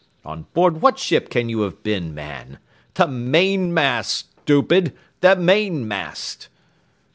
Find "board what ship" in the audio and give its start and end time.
0.55-1.29